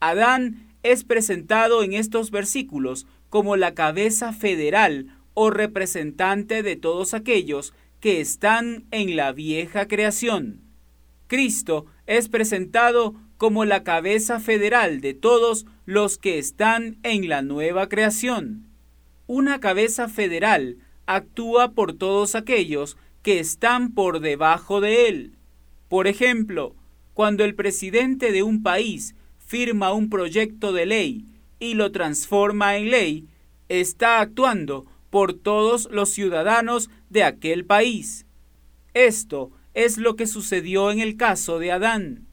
Adán 0.00 0.74
es 0.82 1.04
presentado 1.04 1.82
en 1.82 1.92
estos 1.92 2.30
versículos 2.30 3.06
como 3.28 3.56
la 3.56 3.74
cabeza 3.74 4.32
federal 4.32 5.08
o 5.34 5.50
representante 5.50 6.62
de 6.62 6.76
todos 6.76 7.12
aquellos 7.12 7.74
que 8.00 8.22
están 8.22 8.86
en 8.92 9.14
la 9.14 9.32
vieja 9.32 9.88
creación. 9.88 10.62
Cristo 11.26 11.84
es 12.06 12.28
presentado 12.28 13.14
como 13.36 13.64
la 13.64 13.82
cabeza 13.82 14.40
federal 14.40 15.00
de 15.00 15.14
todos 15.14 15.66
los 15.84 16.18
que 16.18 16.38
están 16.38 16.98
en 17.02 17.28
la 17.28 17.42
nueva 17.42 17.88
creación. 17.88 18.66
Una 19.26 19.60
cabeza 19.60 20.08
federal 20.08 20.78
actúa 21.06 21.72
por 21.72 21.92
todos 21.92 22.34
aquellos 22.34 22.96
que 23.22 23.40
están 23.40 23.92
por 23.92 24.20
debajo 24.20 24.80
de 24.80 25.08
él. 25.08 25.32
Por 25.88 26.06
ejemplo, 26.06 26.74
cuando 27.14 27.44
el 27.44 27.54
presidente 27.54 28.32
de 28.32 28.42
un 28.42 28.62
país 28.62 29.14
firma 29.38 29.92
un 29.92 30.10
proyecto 30.10 30.72
de 30.72 30.86
ley 30.86 31.24
y 31.58 31.74
lo 31.74 31.92
transforma 31.92 32.76
en 32.76 32.90
ley, 32.90 33.28
está 33.68 34.20
actuando 34.20 34.86
por 35.10 35.32
todos 35.32 35.88
los 35.90 36.10
ciudadanos 36.10 36.90
de 37.10 37.24
aquel 37.24 37.64
país. 37.64 38.26
Esto 38.94 39.50
es 39.76 39.98
lo 39.98 40.16
que 40.16 40.26
sucedió 40.26 40.90
en 40.90 41.00
el 41.00 41.18
caso 41.18 41.58
de 41.58 41.70
Adán. 41.70 42.26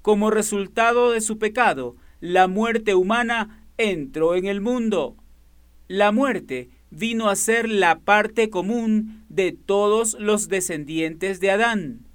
Como 0.00 0.30
resultado 0.30 1.10
de 1.10 1.20
su 1.20 1.38
pecado, 1.38 1.96
la 2.20 2.46
muerte 2.46 2.94
humana 2.94 3.66
entró 3.76 4.36
en 4.36 4.46
el 4.46 4.60
mundo. 4.60 5.16
La 5.88 6.12
muerte 6.12 6.70
vino 6.90 7.28
a 7.28 7.34
ser 7.34 7.68
la 7.68 7.98
parte 7.98 8.48
común 8.48 9.24
de 9.28 9.50
todos 9.50 10.16
los 10.20 10.48
descendientes 10.48 11.40
de 11.40 11.50
Adán, 11.50 12.06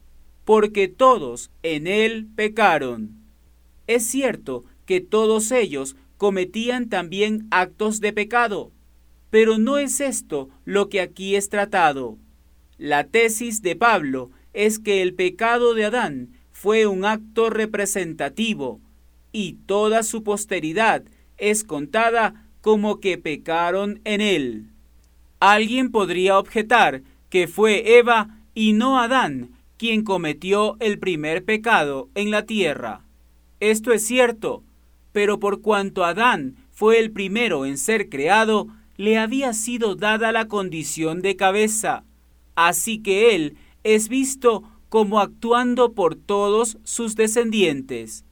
porque 0.45 0.87
todos 0.87 1.51
en 1.61 1.85
él 1.85 2.29
pecaron. 2.37 3.19
Es 3.85 4.07
cierto 4.07 4.63
que 4.85 5.01
todos 5.01 5.51
ellos 5.51 5.97
cometían 6.15 6.87
también 6.87 7.47
actos 7.51 7.99
de 7.99 8.13
pecado, 8.13 8.71
pero 9.29 9.57
no 9.57 9.77
es 9.77 9.99
esto 9.99 10.47
lo 10.63 10.87
que 10.87 11.01
aquí 11.01 11.35
es 11.35 11.49
tratado. 11.49 12.17
La 12.77 13.03
tesis 13.03 13.61
de 13.61 13.75
Pablo 13.75 14.31
es 14.53 14.79
que 14.79 15.01
el 15.01 15.13
pecado 15.13 15.73
de 15.73 15.85
Adán 15.85 16.29
fue 16.51 16.88
un 16.88 17.05
acto 17.05 17.49
representativo 17.49 18.81
y 19.31 19.53
toda 19.65 20.03
su 20.03 20.23
posteridad 20.23 21.03
es 21.38 21.63
contada 21.63 22.47
como 22.62 22.99
que 22.99 23.17
pecaron 23.17 24.01
en 24.03 24.21
él. 24.21 24.69
Alguien 25.39 25.91
podría 25.91 26.38
objetar 26.38 27.03
que 27.29 27.47
fue 27.47 27.97
Eva 27.97 28.39
y 28.53 28.73
no 28.73 28.99
Adán 28.99 29.51
quien 29.77 30.03
cometió 30.03 30.75
el 30.81 30.99
primer 30.99 31.45
pecado 31.45 32.09
en 32.13 32.31
la 32.31 32.45
tierra. 32.45 33.05
Esto 33.62 33.93
es 33.93 34.05
cierto, 34.05 34.63
pero 35.13 35.39
por 35.39 35.62
cuanto 35.62 36.03
Adán 36.03 36.57
fue 36.71 36.99
el 36.99 37.12
primero 37.12 37.65
en 37.65 37.77
ser 37.77 38.09
creado, 38.09 38.67
le 38.97 39.17
había 39.17 39.53
sido 39.53 39.95
dada 39.95 40.33
la 40.33 40.49
condición 40.49 41.21
de 41.21 41.38
cabeza, 41.38 42.03
así 42.55 42.99
que 42.99 43.33
él 43.35 43.55
es 43.83 44.09
visto 44.09 44.63
como 44.89 45.19
actuando 45.19 45.93
por 45.93 46.15
todos 46.15 46.77
sus 46.83 47.15
descendientes. 47.15 48.25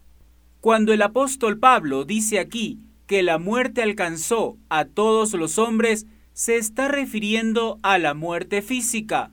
Cuando 0.60 0.91
el 0.91 1.01
apóstol 1.01 1.60
Pablo 1.60 2.03
dice 2.03 2.39
aquí 2.39 2.79
que 3.05 3.23
la 3.23 3.38
muerte 3.38 3.81
alcanzó 3.81 4.57
a 4.69 4.86
todos 4.86 5.33
los 5.33 5.60
hombres, 5.60 6.07
se 6.33 6.57
está 6.57 6.88
refiriendo 6.88 7.79
a 7.83 7.97
la 7.97 8.13
muerte 8.13 8.62
física, 8.62 9.31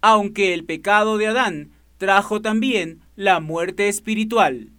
aunque 0.00 0.54
el 0.54 0.64
pecado 0.64 1.18
de 1.18 1.26
Adán 1.26 1.70
trajo 1.98 2.40
también 2.40 3.00
la 3.14 3.40
muerte 3.40 3.88
espiritual. 3.88 4.70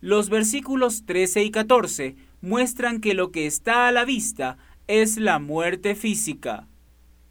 Los 0.00 0.28
versículos 0.30 1.04
13 1.06 1.44
y 1.44 1.50
14 1.50 2.16
muestran 2.40 3.00
que 3.00 3.14
lo 3.14 3.30
que 3.30 3.46
está 3.46 3.88
a 3.88 3.92
la 3.92 4.04
vista 4.04 4.58
es 4.88 5.16
la 5.16 5.38
muerte 5.38 5.94
física. 5.94 6.66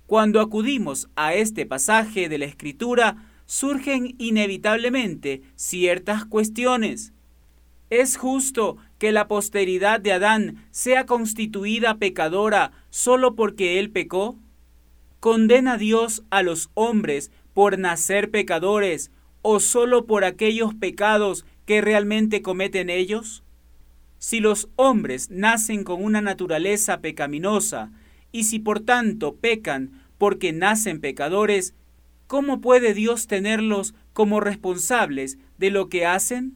Cuando 0.07 0.39
acudimos 0.39 1.09
a 1.15 1.33
este 1.33 1.65
pasaje 1.65 2.29
de 2.29 2.37
la 2.37 2.45
Escritura, 2.45 3.25
surgen 3.47 4.15
inevitablemente 4.19 5.41
ciertas 5.55 6.25
cuestiones. 6.25 7.11
¿Es 7.89 8.17
justo 8.17 8.77
que 8.99 9.11
la 9.11 9.27
posteridad 9.27 9.99
de 9.99 10.13
Adán 10.13 10.65
sea 10.71 11.05
constituida 11.05 11.97
pecadora 11.97 12.71
solo 12.89 13.35
porque 13.35 13.79
él 13.79 13.89
pecó? 13.89 14.37
¿Condena 15.19 15.77
Dios 15.77 16.23
a 16.29 16.43
los 16.43 16.69
hombres 16.75 17.31
por 17.53 17.79
nacer 17.79 18.29
pecadores 18.29 19.11
o 19.41 19.59
solo 19.59 20.05
por 20.05 20.23
aquellos 20.23 20.75
pecados 20.75 21.45
que 21.65 21.81
realmente 21.81 22.43
cometen 22.43 22.91
ellos? 22.91 23.43
Si 24.19 24.39
los 24.39 24.69
hombres 24.75 25.31
nacen 25.31 25.83
con 25.83 26.03
una 26.03 26.21
naturaleza 26.21 27.01
pecaminosa 27.01 27.91
y 28.35 28.43
si 28.43 28.59
por 28.59 28.81
tanto 28.81 29.37
pecan 29.37 29.91
porque 30.17 30.51
nacen 30.51 30.99
pecadores, 30.99 31.73
¿cómo 32.27 32.59
puede 32.59 32.93
Dios 32.93 33.27
tenerlos 33.27 33.95
como 34.11 34.41
responsables 34.41 35.37
de 35.57 35.71
lo 35.71 35.87
que 35.87 36.05
hacen? 36.05 36.53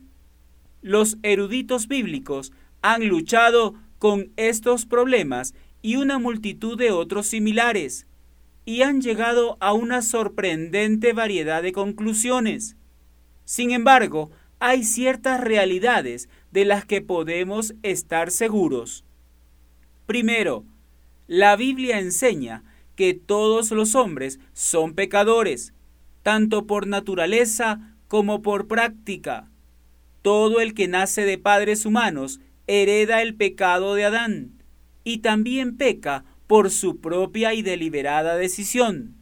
Los 0.81 1.17
eruditos 1.23 1.87
bíblicos 1.87 2.51
han 2.81 3.07
luchado 3.07 3.75
con 3.97 4.33
estos 4.35 4.85
problemas 4.85 5.53
y 5.81 5.95
una 5.95 6.19
multitud 6.19 6.77
de 6.77 6.91
otros 6.91 7.27
similares, 7.27 8.07
y 8.65 8.81
han 8.81 8.99
llegado 8.99 9.55
a 9.61 9.71
una 9.71 10.01
sorprendente 10.01 11.13
variedad 11.13 11.63
de 11.63 11.71
conclusiones. 11.71 12.75
Sin 13.45 13.71
embargo, 13.71 14.31
hay 14.59 14.83
ciertas 14.83 15.39
realidades 15.39 16.27
de 16.51 16.65
las 16.65 16.83
que 16.83 17.01
podemos 17.01 17.73
estar 17.83 18.31
seguros. 18.31 19.05
Primero, 20.05 20.65
la 21.29 21.55
Biblia 21.55 21.99
enseña 21.99 22.63
que 22.95 23.13
todos 23.13 23.69
los 23.69 23.93
hombres 23.93 24.39
son 24.53 24.95
pecadores, 24.95 25.75
tanto 26.23 26.65
por 26.65 26.87
naturaleza 26.87 27.95
como 28.07 28.41
por 28.41 28.67
práctica. 28.67 29.47
Todo 30.23 30.59
el 30.59 30.73
que 30.73 30.87
nace 30.87 31.25
de 31.25 31.37
padres 31.37 31.85
humanos 31.85 32.39
hereda 32.65 33.21
el 33.21 33.35
pecado 33.35 33.93
de 33.93 34.05
Adán 34.05 34.63
y 35.03 35.19
también 35.19 35.77
peca 35.77 36.25
por 36.47 36.71
su 36.71 36.99
propia 36.99 37.53
y 37.53 37.61
deliberada 37.61 38.35
decisión. 38.35 39.13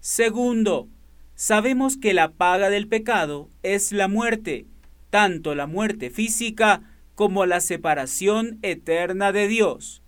Segundo, 0.00 0.88
sabemos 1.36 1.96
que 1.96 2.14
la 2.14 2.32
paga 2.32 2.68
del 2.68 2.88
pecado 2.88 3.48
es 3.62 3.92
la 3.92 4.08
muerte, 4.08 4.66
tanto 5.10 5.54
la 5.54 5.68
muerte 5.68 6.10
física 6.10 6.82
como 7.14 7.46
la 7.46 7.60
separación 7.60 8.58
eterna 8.62 9.30
de 9.30 9.46
Dios 9.46 10.01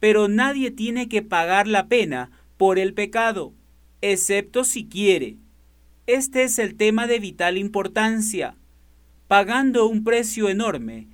pero 0.00 0.28
nadie 0.28 0.70
tiene 0.70 1.08
que 1.08 1.22
pagar 1.22 1.68
la 1.68 1.86
pena 1.86 2.30
por 2.56 2.78
el 2.78 2.94
pecado, 2.94 3.54
excepto 4.00 4.64
si 4.64 4.86
quiere. 4.86 5.36
Este 6.06 6.42
es 6.42 6.58
el 6.58 6.74
tema 6.74 7.06
de 7.06 7.20
vital 7.20 7.56
importancia. 7.58 8.56
Pagando 9.28 9.86
un 9.86 10.02
precio 10.02 10.48
enorme, 10.48 11.06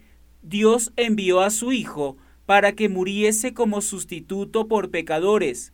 Dios 0.42 0.92
envió 0.96 1.40
a 1.40 1.51
su 1.51 1.72
Hijo 1.72 2.16
para 2.46 2.72
que 2.72 2.88
muriese 2.88 3.53
como 3.53 3.83
sustituto 3.83 4.68
por 4.68 4.90
pecadores. 4.90 5.72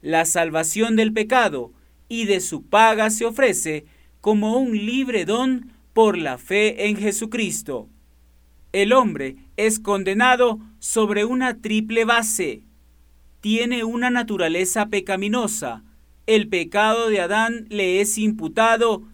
La 0.00 0.24
salvación 0.24 0.96
del 0.96 1.12
pecado 1.12 1.72
y 2.08 2.24
de 2.24 2.40
su 2.40 2.62
paga 2.62 3.10
se 3.10 3.26
ofrece 3.26 3.84
como 4.20 4.58
un 4.58 4.72
libre 4.72 5.24
don 5.24 5.72
por 5.92 6.16
la 6.16 6.38
fe 6.38 6.88
en 6.88 6.96
Jesucristo. 6.96 7.88
El 8.72 8.92
hombre 8.92 9.36
es 9.56 9.80
condenado 9.80 10.58
sobre 10.78 11.24
una 11.24 11.60
triple 11.60 12.04
base. 12.04 12.64
Tiene 13.40 13.84
una 13.84 14.10
naturaleza 14.10 14.86
pecaminosa. 14.86 15.84
El 16.26 16.48
pecado 16.48 17.08
de 17.08 17.20
Adán 17.20 17.66
le 17.70 18.00
es 18.02 18.18
imputado 18.18 19.04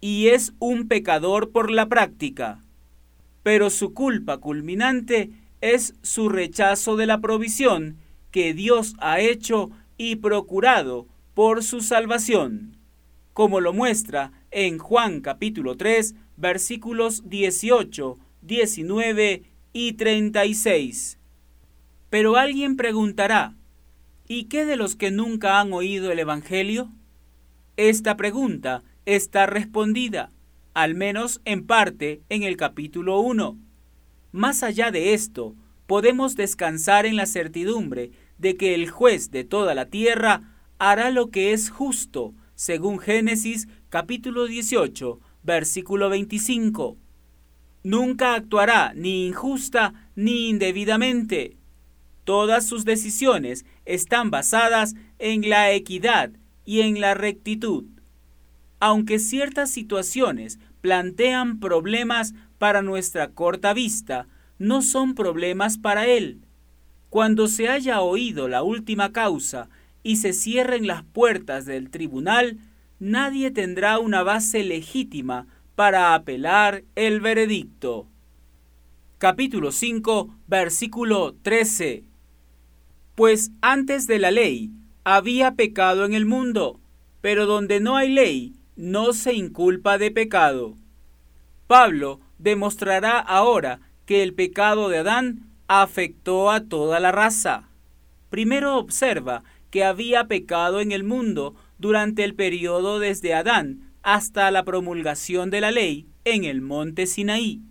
y 0.00 0.28
es 0.28 0.52
un 0.58 0.88
pecador 0.88 1.50
por 1.50 1.70
la 1.70 1.88
práctica. 1.88 2.60
Pero 3.44 3.70
su 3.70 3.94
culpa 3.94 4.38
culminante 4.38 5.30
es 5.60 5.94
su 6.02 6.28
rechazo 6.28 6.96
de 6.96 7.06
la 7.06 7.20
provisión 7.20 7.98
que 8.32 8.52
Dios 8.52 8.94
ha 8.98 9.20
hecho 9.20 9.70
y 9.96 10.16
procurado 10.16 11.06
por 11.34 11.62
su 11.62 11.80
salvación, 11.82 12.76
como 13.32 13.60
lo 13.60 13.72
muestra 13.72 14.32
en 14.50 14.78
Juan 14.78 15.20
capítulo 15.20 15.76
3 15.76 16.16
versículos 16.36 17.28
18, 17.28 18.18
19 18.44 19.42
y 19.72 19.92
36. 19.94 21.18
Pero 22.10 22.36
alguien 22.36 22.76
preguntará, 22.76 23.54
¿y 24.28 24.44
qué 24.44 24.66
de 24.66 24.76
los 24.76 24.96
que 24.96 25.10
nunca 25.10 25.60
han 25.60 25.72
oído 25.72 26.12
el 26.12 26.18
Evangelio? 26.18 26.92
Esta 27.76 28.16
pregunta 28.16 28.82
está 29.06 29.46
respondida, 29.46 30.30
al 30.74 30.94
menos 30.94 31.40
en 31.46 31.66
parte, 31.66 32.20
en 32.28 32.42
el 32.42 32.56
capítulo 32.56 33.18
1. 33.20 33.56
Más 34.32 34.62
allá 34.62 34.90
de 34.90 35.14
esto, 35.14 35.54
podemos 35.86 36.36
descansar 36.36 37.06
en 37.06 37.16
la 37.16 37.26
certidumbre 37.26 38.10
de 38.38 38.56
que 38.56 38.74
el 38.74 38.90
juez 38.90 39.30
de 39.30 39.44
toda 39.44 39.74
la 39.74 39.86
tierra 39.86 40.60
hará 40.78 41.10
lo 41.10 41.30
que 41.30 41.52
es 41.52 41.70
justo, 41.70 42.34
según 42.54 42.98
Génesis 42.98 43.68
capítulo 43.88 44.46
18, 44.46 45.18
versículo 45.42 46.10
25. 46.10 46.98
Nunca 47.84 48.34
actuará 48.34 48.94
ni 48.96 49.26
injusta 49.26 49.92
ni 50.16 50.48
indebidamente. 50.48 51.58
Todas 52.24 52.66
sus 52.66 52.86
decisiones 52.86 53.66
están 53.84 54.30
basadas 54.30 54.94
en 55.18 55.50
la 55.50 55.70
equidad 55.70 56.30
y 56.64 56.80
en 56.80 57.02
la 57.02 57.12
rectitud. 57.12 57.84
Aunque 58.80 59.18
ciertas 59.18 59.70
situaciones 59.70 60.58
plantean 60.80 61.60
problemas 61.60 62.32
para 62.56 62.80
nuestra 62.80 63.32
corta 63.32 63.74
vista, 63.74 64.28
no 64.58 64.80
son 64.80 65.14
problemas 65.14 65.76
para 65.76 66.06
Él. 66.06 66.40
Cuando 67.10 67.48
se 67.48 67.68
haya 67.68 68.00
oído 68.00 68.48
la 68.48 68.62
última 68.62 69.12
causa 69.12 69.68
y 70.02 70.16
se 70.16 70.32
cierren 70.32 70.86
las 70.86 71.02
puertas 71.02 71.66
del 71.66 71.90
tribunal, 71.90 72.56
nadie 72.98 73.50
tendrá 73.50 73.98
una 73.98 74.22
base 74.22 74.64
legítima 74.64 75.46
para 75.74 76.14
apelar 76.14 76.84
el 76.94 77.20
veredicto. 77.20 78.06
Capítulo 79.18 79.72
5, 79.72 80.34
versículo 80.46 81.34
13. 81.42 82.04
Pues 83.14 83.50
antes 83.60 84.06
de 84.06 84.18
la 84.18 84.30
ley 84.30 84.70
había 85.02 85.54
pecado 85.54 86.04
en 86.04 86.14
el 86.14 86.26
mundo, 86.26 86.80
pero 87.20 87.46
donde 87.46 87.80
no 87.80 87.96
hay 87.96 88.10
ley, 88.10 88.54
no 88.76 89.12
se 89.12 89.34
inculpa 89.34 89.98
de 89.98 90.10
pecado. 90.10 90.74
Pablo 91.66 92.20
demostrará 92.38 93.18
ahora 93.18 93.80
que 94.06 94.22
el 94.22 94.34
pecado 94.34 94.88
de 94.88 94.98
Adán 94.98 95.46
afectó 95.66 96.50
a 96.50 96.60
toda 96.60 97.00
la 97.00 97.10
raza. 97.10 97.68
Primero 98.30 98.76
observa 98.76 99.42
que 99.70 99.84
había 99.84 100.28
pecado 100.28 100.80
en 100.80 100.92
el 100.92 101.02
mundo 101.02 101.56
durante 101.78 102.22
el 102.22 102.34
periodo 102.34 102.98
desde 103.00 103.34
Adán 103.34 103.93
hasta 104.04 104.50
la 104.50 104.64
promulgación 104.64 105.50
de 105.50 105.62
la 105.62 105.72
ley 105.72 106.06
en 106.24 106.44
el 106.44 106.60
monte 106.60 107.06
Sinaí. 107.06 107.62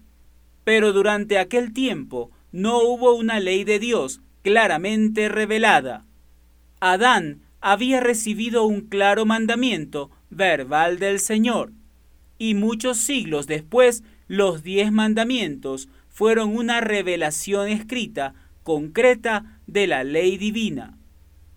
Pero 0.64 0.92
durante 0.92 1.38
aquel 1.38 1.74
tiempo 1.74 2.32
no 2.52 2.80
hubo 2.80 3.14
una 3.14 3.40
ley 3.40 3.64
de 3.64 3.80
Dios 3.80 4.20
claramente 4.42 5.30
revelada. 5.30 6.06
Adán 6.80 7.44
había 7.62 8.02
recibido 8.02 8.66
un 8.66 8.82
claro 8.82 9.26
mandamiento 9.26 10.10
verbal 10.32 10.98
del 10.98 11.20
Señor, 11.20 11.72
y 12.40 12.56
muchos 12.56 12.98
siglos 12.98 13.46
después 13.48 14.04
los 14.28 14.64
diez 14.64 14.92
mandamientos 14.92 15.88
fueron 16.10 16.58
una 16.58 16.82
revelación 16.82 17.70
escrita, 17.70 18.34
concreta, 18.64 19.60
de 19.68 19.88
la 19.88 20.04
ley 20.04 20.38
divina. 20.38 20.98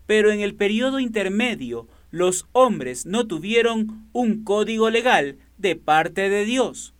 Pero 0.06 0.30
en 0.30 0.40
el 0.40 0.54
periodo 0.54 1.00
intermedio, 1.00 1.88
los 2.10 2.46
hombres 2.52 3.06
no 3.06 3.26
tuvieron 3.26 4.08
un 4.12 4.44
código 4.44 4.90
legal 4.90 5.36
de 5.58 5.76
parte 5.76 6.28
de 6.28 6.44
Dios. 6.44 6.94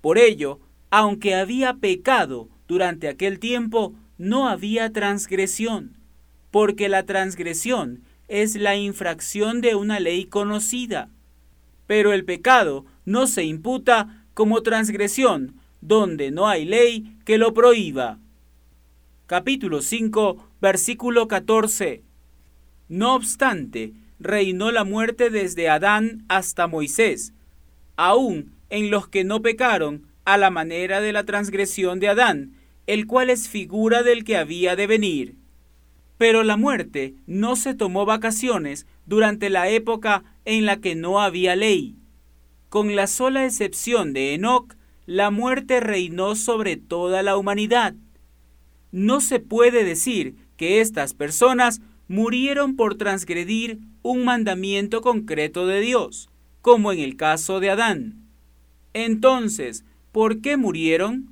Por 0.00 0.18
ello, 0.18 0.60
aunque 0.90 1.34
había 1.34 1.74
pecado 1.74 2.48
durante 2.68 3.08
aquel 3.08 3.38
tiempo, 3.38 3.94
no 4.18 4.48
había 4.48 4.92
transgresión, 4.92 5.96
porque 6.50 6.88
la 6.88 7.04
transgresión 7.04 8.02
es 8.28 8.54
la 8.54 8.76
infracción 8.76 9.60
de 9.60 9.74
una 9.74 10.00
ley 10.00 10.26
conocida. 10.26 11.10
Pero 11.86 12.12
el 12.12 12.24
pecado 12.24 12.86
no 13.04 13.26
se 13.26 13.44
imputa 13.44 14.24
como 14.34 14.62
transgresión 14.62 15.60
donde 15.80 16.30
no 16.30 16.48
hay 16.48 16.64
ley 16.64 17.18
que 17.24 17.36
lo 17.36 17.52
prohíba. 17.52 18.18
Capítulo 19.26 19.82
5, 19.82 20.48
versículo 20.60 21.28
14. 21.28 22.02
No 22.88 23.14
obstante, 23.14 23.92
reinó 24.18 24.70
la 24.70 24.84
muerte 24.84 25.30
desde 25.30 25.68
Adán 25.68 26.24
hasta 26.28 26.66
Moisés, 26.66 27.32
aun 27.96 28.52
en 28.70 28.90
los 28.90 29.08
que 29.08 29.24
no 29.24 29.42
pecaron 29.42 30.06
a 30.24 30.36
la 30.36 30.50
manera 30.50 31.00
de 31.00 31.12
la 31.12 31.24
transgresión 31.24 32.00
de 32.00 32.08
Adán, 32.08 32.54
el 32.86 33.06
cual 33.06 33.30
es 33.30 33.48
figura 33.48 34.02
del 34.02 34.24
que 34.24 34.36
había 34.36 34.76
de 34.76 34.86
venir. 34.86 35.36
Pero 36.18 36.42
la 36.42 36.56
muerte 36.56 37.14
no 37.26 37.56
se 37.56 37.74
tomó 37.74 38.06
vacaciones 38.06 38.86
durante 39.06 39.50
la 39.50 39.68
época 39.68 40.24
en 40.44 40.64
la 40.64 40.78
que 40.78 40.94
no 40.94 41.20
había 41.20 41.56
ley. 41.56 41.96
Con 42.68 42.96
la 42.96 43.06
sola 43.06 43.44
excepción 43.44 44.12
de 44.12 44.34
Enoch, 44.34 44.74
la 45.06 45.30
muerte 45.30 45.80
reinó 45.80 46.34
sobre 46.34 46.76
toda 46.76 47.22
la 47.22 47.36
humanidad. 47.36 47.94
No 48.90 49.20
se 49.20 49.38
puede 49.40 49.84
decir 49.84 50.36
que 50.56 50.80
estas 50.80 51.14
personas 51.14 51.80
murieron 52.08 52.76
por 52.76 52.96
transgredir 52.96 53.80
un 54.04 54.22
mandamiento 54.22 55.00
concreto 55.00 55.66
de 55.66 55.80
Dios, 55.80 56.28
como 56.60 56.92
en 56.92 56.98
el 56.98 57.16
caso 57.16 57.58
de 57.58 57.70
Adán. 57.70 58.28
Entonces, 58.92 59.82
¿por 60.12 60.42
qué 60.42 60.58
murieron? 60.58 61.30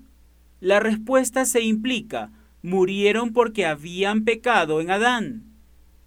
La 0.58 0.80
respuesta 0.80 1.44
se 1.44 1.60
implica, 1.60 2.32
murieron 2.62 3.34
porque 3.34 3.66
habían 3.66 4.24
pecado 4.24 4.80
en 4.80 4.90
Adán. 4.90 5.44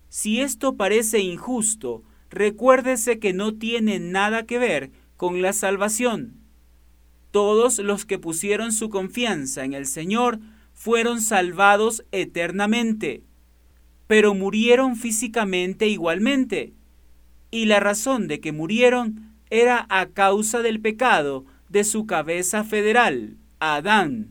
Si 0.09 0.41
esto 0.41 0.75
parece 0.75 1.19
injusto, 1.19 2.01
recuérdese 2.31 3.19
que 3.19 3.31
no 3.31 3.53
tiene 3.53 3.99
nada 3.99 4.47
que 4.47 4.57
ver 4.57 4.91
con 5.17 5.43
la 5.43 5.53
salvación. 5.53 6.33
Todos 7.29 7.77
los 7.77 8.05
que 8.05 8.17
pusieron 8.17 8.71
su 8.71 8.89
confianza 8.89 9.65
en 9.65 9.73
el 9.73 9.85
Señor 9.85 10.39
fueron 10.73 11.21
salvados 11.21 12.03
eternamente, 12.11 13.21
pero 14.07 14.33
murieron 14.33 14.95
físicamente 14.95 15.87
igualmente. 15.87 16.73
Y 17.51 17.65
la 17.65 17.79
razón 17.79 18.27
de 18.27 18.39
que 18.39 18.51
murieron 18.51 19.33
era 19.49 19.85
a 19.89 20.07
causa 20.07 20.61
del 20.61 20.79
pecado 20.79 21.45
de 21.69 21.83
su 21.83 22.05
cabeza 22.05 22.63
federal, 22.63 23.37
Adán. 23.59 24.29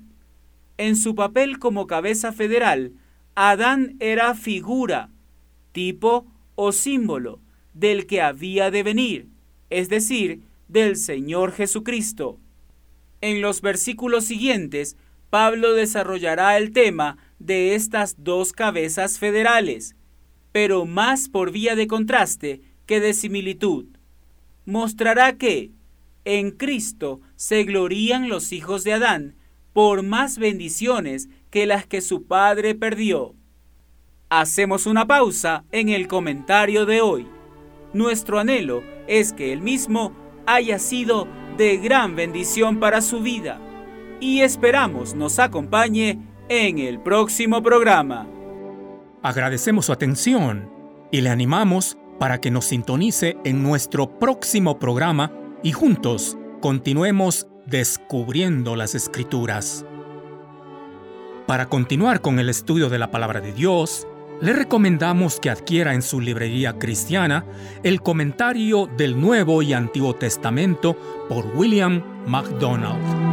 En 0.76 0.96
su 0.96 1.14
papel 1.14 1.58
como 1.58 1.86
cabeza 1.86 2.32
federal, 2.32 2.92
Adán 3.34 3.96
era 4.00 4.34
figura, 4.34 5.10
tipo 5.72 6.26
o 6.54 6.72
símbolo 6.72 7.40
del 7.72 8.06
que 8.06 8.20
había 8.22 8.70
de 8.70 8.82
venir, 8.82 9.28
es 9.70 9.88
decir, 9.88 10.42
del 10.68 10.96
Señor 10.96 11.52
Jesucristo. 11.52 12.38
En 13.20 13.40
los 13.40 13.60
versículos 13.60 14.24
siguientes, 14.24 14.96
Pablo 15.30 15.72
desarrollará 15.72 16.56
el 16.58 16.72
tema 16.72 17.18
de 17.38 17.74
estas 17.74 18.16
dos 18.18 18.52
cabezas 18.52 19.18
federales, 19.18 19.96
pero 20.52 20.86
más 20.86 21.28
por 21.28 21.50
vía 21.50 21.74
de 21.74 21.86
contraste 21.86 22.60
que 22.86 23.00
de 23.00 23.14
similitud. 23.14 23.86
Mostrará 24.64 25.36
que 25.36 25.72
en 26.24 26.52
Cristo 26.52 27.20
se 27.36 27.64
glorían 27.64 28.28
los 28.28 28.52
hijos 28.52 28.84
de 28.84 28.94
Adán 28.94 29.36
por 29.72 30.02
más 30.02 30.38
bendiciones 30.38 31.28
que 31.50 31.66
las 31.66 31.86
que 31.86 32.00
su 32.00 32.24
padre 32.24 32.74
perdió. 32.74 33.34
Hacemos 34.30 34.86
una 34.86 35.06
pausa 35.06 35.64
en 35.70 35.88
el 35.90 36.08
comentario 36.08 36.86
de 36.86 37.00
hoy. 37.00 37.26
Nuestro 37.92 38.38
anhelo 38.38 38.82
es 39.06 39.32
que 39.32 39.52
el 39.52 39.60
mismo 39.60 40.12
haya 40.46 40.78
sido 40.78 41.28
de 41.56 41.76
gran 41.76 42.16
bendición 42.16 42.80
para 42.80 43.00
su 43.00 43.20
vida 43.20 43.60
y 44.20 44.40
esperamos 44.40 45.14
nos 45.14 45.38
acompañe 45.38 46.18
en 46.48 46.78
el 46.78 47.00
próximo 47.00 47.62
programa. 47.62 48.26
Agradecemos 49.22 49.86
su 49.86 49.92
atención 49.92 50.70
y 51.10 51.20
le 51.20 51.30
animamos 51.30 51.96
para 52.18 52.40
que 52.40 52.50
nos 52.50 52.66
sintonice 52.66 53.36
en 53.44 53.62
nuestro 53.62 54.18
próximo 54.18 54.78
programa 54.78 55.32
y 55.62 55.72
juntos 55.72 56.36
continuemos 56.60 57.46
descubriendo 57.66 58.76
las 58.76 58.94
escrituras. 58.94 59.84
Para 61.46 61.66
continuar 61.66 62.20
con 62.20 62.38
el 62.38 62.48
estudio 62.48 62.88
de 62.88 62.98
la 62.98 63.10
palabra 63.10 63.40
de 63.40 63.52
Dios, 63.52 64.06
le 64.40 64.52
recomendamos 64.52 65.40
que 65.40 65.50
adquiera 65.50 65.94
en 65.94 66.02
su 66.02 66.20
librería 66.20 66.78
cristiana 66.78 67.44
el 67.82 68.02
comentario 68.02 68.88
del 68.96 69.20
Nuevo 69.20 69.62
y 69.62 69.72
Antiguo 69.72 70.14
Testamento 70.14 70.96
por 71.28 71.46
William 71.54 72.02
MacDonald. 72.26 73.23